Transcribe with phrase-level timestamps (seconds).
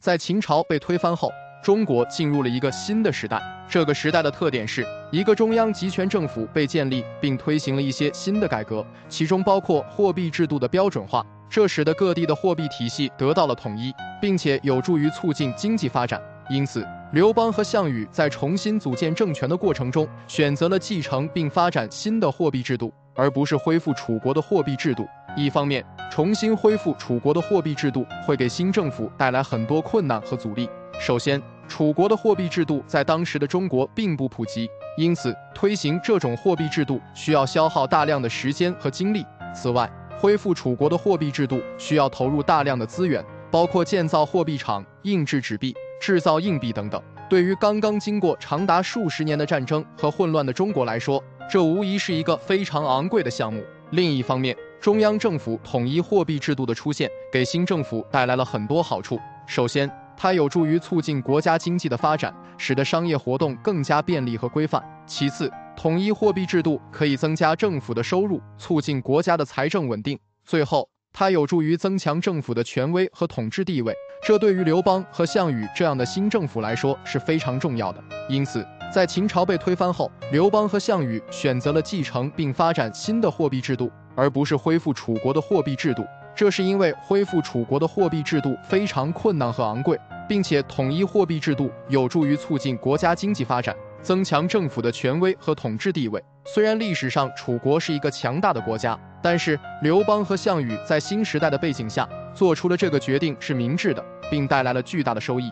[0.00, 1.30] 在秦朝被推翻后，
[1.62, 3.38] 中国进入了一个新的时代。
[3.68, 13.92] 这个时代的特点是一个中央集权政府被建立，并推行了一些新的改革，其中包括货币制度的标准化，这使得各地的货币体系得到了统一，
[14.22, 16.18] 并且有助于促进经济发展。
[16.48, 16.82] 因此，
[17.12, 25.06] 刘邦和项羽在重新组建政权的过程中，选择了继承并发展新的货币制度，而不是恢复楚国的货币制度。
[25.36, 30.68] 一方面，重新恢复楚国的货币制度会给新政府带来很多困难和阻力。
[30.98, 39.24] 首先，楚国的货币制度在当时的中国并不普及，因此推行这种货币制度需要消耗大量的时间和精力。
[39.54, 47.00] 此外，恢复楚国的货币制度需要投入大量的资源，包括建造货币厂、印制纸币、制造硬币等等。
[47.28, 53.62] 对于刚刚经过长达数十年的战争和混乱的中国来说，这无疑是一个非常昂贵的项目。
[53.90, 59.20] 另一方面，中央政府统一货币制度的出现，给新政府带来了很多好处。
[59.46, 64.82] 首先，它有助于促进国家经济的发展，使得商业活动更加便利和规范。
[65.06, 70.18] 其次，统一货币制度可以增加政府的收入，促进国家的财政稳定。
[70.46, 73.94] 最后，它有助于增强政府的权威和统治地位，
[74.26, 78.02] 这对于刘邦和项羽这样的新政府来说是非常重要的。
[78.30, 83.92] 因此，在秦朝被推翻后，刘邦和项羽选择了继承并发展新的货币制度。
[84.20, 86.04] 而不是恢复楚国的货币制度，
[86.34, 96.22] 这是因为恢复楚国的货币制度非常困难和昂贵，并且统一货币制度有助于促进国家经济发展，增强政府的权威和统治地位。
[96.44, 105.50] 虽然历史上楚国是一个强大的国家，但是刘邦和项羽在新时代的背景下做出了这个决定是明智的，并带来了巨大的收益。